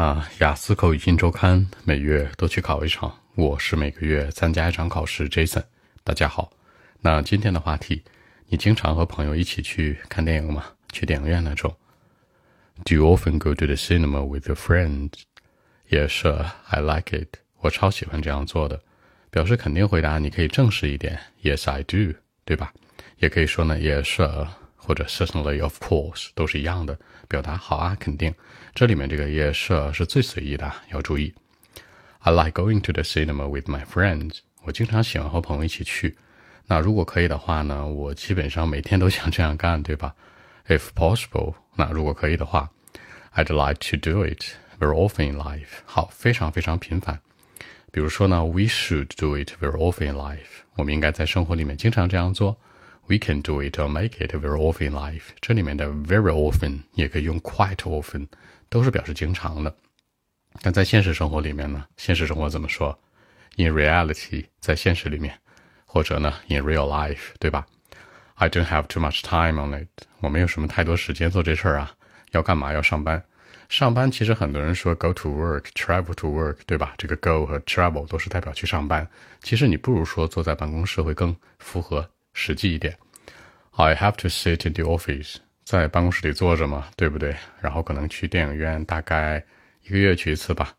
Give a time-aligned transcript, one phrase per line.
[0.00, 5.28] 啊，雅思口语新周刊每月都去考一场，我是每个月参加一场考试。
[5.28, 5.62] Jason，
[6.02, 6.50] 大家好。
[7.02, 8.02] 那今天的话题，
[8.48, 10.64] 你经常和朋友一起去看电影吗？
[10.90, 11.76] 去电影院那种
[12.82, 15.10] ？Do you often go to the cinema with your friends?
[15.90, 16.46] Yes, sir.
[16.70, 17.36] I like it.
[17.58, 18.80] 我超喜欢这样做的。
[19.30, 22.14] 表示肯定回答，你可以正式一点，Yes, I do，
[22.46, 22.72] 对吧？
[23.18, 24.48] 也可以说呢，Yes sir.。
[24.90, 26.98] 或者 certainly of course 都是一样的，
[27.28, 28.34] 表达好啊，肯定。
[28.74, 31.32] 这里面这个 yes 是最随意的，要注意。
[32.18, 34.38] I like going to the cinema with my friends。
[34.64, 36.16] 我经常喜欢和朋友一起去。
[36.66, 40.12] 那如果可以的话呢，我基本上每天都想这样干，对吧
[40.66, 42.68] ？If possible，那如果可以的话
[43.36, 44.42] ，I'd like to do it
[44.80, 45.68] very often in life。
[45.84, 47.20] 好，非常非常频繁。
[47.92, 50.64] 比如说呢，We should do it very often in life。
[50.74, 52.58] 我们应该在生活里面经常这样做。
[53.10, 55.30] We can do it or make it very often life。
[55.40, 58.28] 这里面的 very often 也可以用 quite often，
[58.68, 59.74] 都是表示经常的。
[60.62, 61.84] 但在现实生活里面呢？
[61.96, 62.96] 现实生活怎么说
[63.56, 65.36] ？In reality，在现实里面，
[65.84, 67.66] 或者呢，in real life，对吧
[68.36, 69.88] ？I don't have too much time on it。
[70.20, 71.92] 我没有什么太多时间做这事儿啊。
[72.30, 72.72] 要干嘛？
[72.72, 73.20] 要上班。
[73.68, 76.94] 上班其实很多人说 go to work，travel to work，对吧？
[76.96, 79.04] 这个 go 和 travel 都是代表去上班。
[79.42, 82.08] 其实你不如说坐在办公室会更符合。
[82.32, 82.96] 实际一点
[83.72, 87.36] ，I have to sit in the office，在办公室里坐着嘛，对不对？
[87.60, 89.44] 然后可能去电影院，大概
[89.84, 90.74] 一个月去一次吧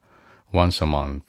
[0.52, 1.22] ，once a month。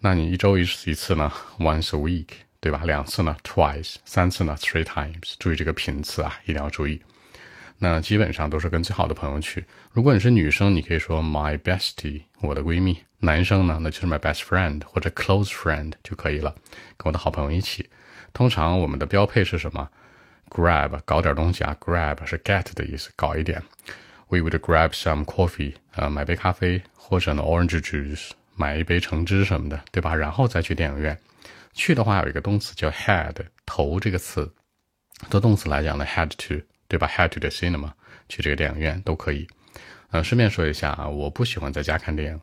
[0.00, 2.28] 那你一周一次一次呢？once a week，
[2.60, 2.82] 对吧？
[2.84, 3.96] 两次呢？twice。
[4.04, 5.34] 三次呢？three times。
[5.38, 7.00] 注意这个频次啊，一定要注意。
[7.78, 9.64] 那基本上都是跟最好的朋友去。
[9.92, 12.98] 如果你是女生，你可以说 my bestie，我的闺蜜。
[13.18, 16.54] 男生呢，那就是 my best friend 或者 close friend 就可以了，
[16.96, 17.88] 跟我的好朋友一起。
[18.32, 19.90] 通常我们的标配是什么
[20.50, 23.62] ？Grab 搞点东西啊，Grab 是 get 的意思，搞一点。
[24.28, 30.14] We would grab some coffee，呃，买杯咖啡，或者呢 orange juice，买一杯橙汁什么的，对吧？
[30.14, 31.16] 然后再去电影院。
[31.72, 34.52] 去的话有一个动词叫 head，头这个词。
[35.30, 37.92] 做动词来讲呢，head to，对吧？head to the cinema，
[38.28, 39.46] 去这个电影院都可以。
[40.10, 42.40] 呃，顺便说一下啊，我不喜欢在家看电影。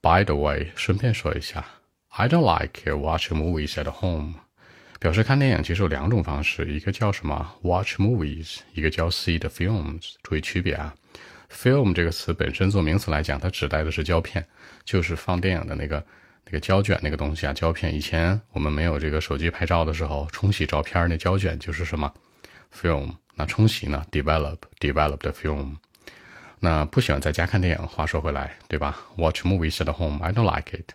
[0.00, 1.64] By the way，顺便说一下
[2.08, 4.34] ，I don't like watching movies at home。
[5.02, 10.12] 表示看电影其实有两种方式，一个叫什么 watch movies，一个叫 see the films。
[10.22, 10.94] 注意区别啊
[11.50, 14.46] ！film 这个词本身做名词来讲，它指代的是胶片，
[14.84, 16.06] 就是放电影的那个
[16.44, 17.92] 那个胶卷那个东西啊，胶片。
[17.92, 22.14] 以前我们没有这个手机拍照的时候，冲洗照片那胶卷就是什么
[22.72, 23.16] film。
[23.34, 25.78] 那冲洗呢？develop develop the film。
[26.60, 27.88] 那不喜欢在家看电影。
[27.88, 30.92] 话说回来，对吧？watch movies at home，I don't like it。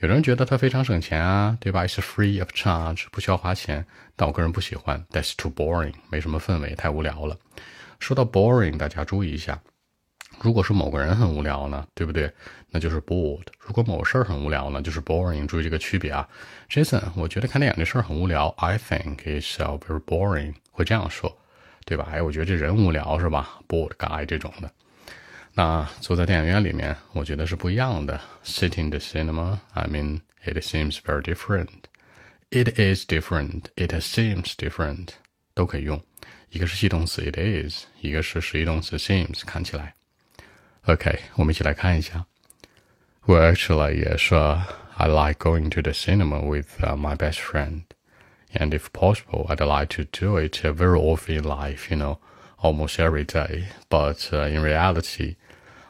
[0.00, 3.84] 有人觉得它非常省钱啊，对吧？It's free of charge，不需要花钱。
[4.16, 7.36] 但我个人不喜欢，That's too boring，没什么氛围，太无聊了。
[7.98, 9.60] 说到 boring，大家注意一下，
[10.40, 12.32] 如果是某个人很无聊呢，对不对？
[12.70, 13.44] 那就是 bored。
[13.58, 15.46] 如果某事儿很无聊呢，就是 boring。
[15.46, 16.26] 注意这个区别啊。
[16.70, 18.48] Jason，我觉得看电影这事儿很无聊。
[18.56, 21.36] I think it's very boring，会这样说，
[21.84, 22.08] 对吧？
[22.10, 24.72] 哎，我觉得这人无聊是吧？Bored guy 这种的。
[25.53, 28.19] 那坐在电影院里面，我觉得是不一样的。
[28.43, 31.85] Sitting the cinema, I mean, it seems very different.
[32.49, 33.67] It is different.
[33.75, 35.09] It seems different.
[35.53, 36.01] 都可以用。
[36.49, 39.45] 一个是系动词 it is，一个是实义动词 seems。
[39.45, 39.93] 看起来，
[40.85, 42.25] OK，我们一起来看一下。
[43.25, 44.61] Well, actually, yes, uh,
[44.97, 47.83] I like going to the cinema with uh, my best friend,
[48.53, 51.89] and if possible, I'd like to do it very often in life.
[51.89, 52.17] You know
[52.62, 53.66] almost every day.
[53.88, 55.36] But uh, in reality,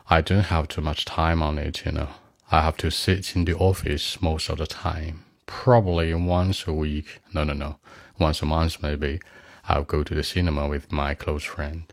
[0.09, 2.09] I don't have too much time on it, you know.
[2.51, 5.25] I have to sit in the office most of the time.
[5.47, 7.21] Probably once a week.
[7.33, 7.77] No, no, no.
[8.19, 9.21] Once a month, maybe.
[9.69, 11.85] I'll go to the cinema with my close friend.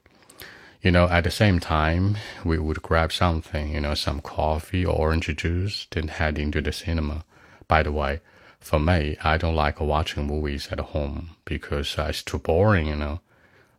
[0.82, 4.96] You know, at the same time, we would grab something, you know, some coffee or
[4.96, 7.26] orange juice, then head into the cinema.
[7.68, 8.22] By the way,
[8.60, 12.96] for me, I don't like watching movies at home because uh, it's too boring, you
[12.96, 13.20] know.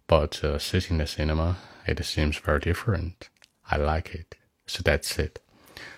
[0.08, 3.12] But sitting in the cinema, it seems very different.
[3.62, 4.36] I like it.
[4.66, 5.36] So that's it.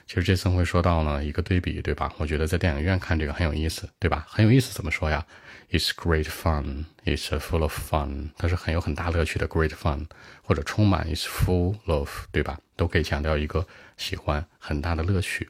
[0.07, 2.13] 其实这次会说到呢一个对比，对吧？
[2.19, 4.27] 我觉得在电影院看这个很有意思，对吧？
[4.29, 5.25] 很有意思怎么说呀
[5.71, 6.87] ？It's great fun.
[7.05, 8.31] It's full of fun.
[8.37, 10.07] 它是很有很大乐趣的 great fun，
[10.43, 12.59] 或者充满 is full of，对吧？
[12.75, 13.65] 都可以强调一个
[13.97, 15.49] 喜欢很大的乐趣。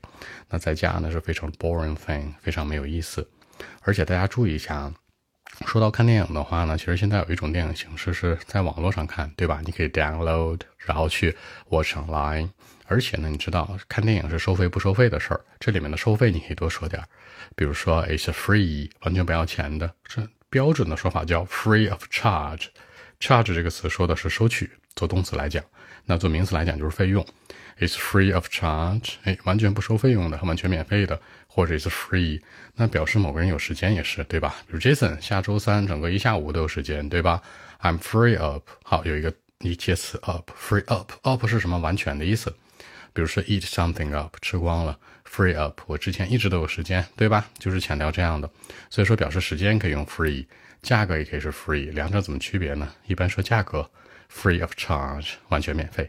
[0.50, 3.26] 那在家呢是非常 boring thing，非常没有意思。
[3.80, 4.94] 而且大家注意一下啊。
[5.66, 9.60] 说到看电影的话呢，其实现在有一种电影形式是在网络上看，对吧？
[9.64, 11.36] 你可以 download，然后去
[11.68, 12.48] watch online。
[12.86, 17.06] 而且呢，你知道看电影是收费不收费的事儿，这里面的收费你可以多说点儿，
[17.54, 19.88] 比如说 it's free，完全不要钱的。
[20.04, 22.66] 这标准的说法叫 free of charge。
[23.20, 25.62] charge 这个词说的是收取，做动词来讲，
[26.04, 27.24] 那做名词来讲就是费用。
[27.80, 32.40] Is free of charge，哎，完全不收费用的，完全免费的，或者 is free，
[32.76, 34.54] 那表示某个人有时间也是，对吧？
[34.66, 37.42] 比如 Jason 下周三整个一下午都有时间，对吧
[37.80, 41.78] ？I'm free up，好，有一个一介词 up，free up，up 是什么？
[41.78, 42.54] 完全的意思。
[43.12, 44.96] 比如说 eat something up，吃光了
[45.28, 47.44] ，free up，我之前一直都有时间，对吧？
[47.58, 48.48] 就是强调这样的，
[48.88, 50.46] 所以说表示时间可以用 free，
[50.80, 52.88] 价格也可以是 free，两者怎么区别呢？
[53.06, 53.90] 一般说价格
[54.32, 56.08] free of charge，完全免费。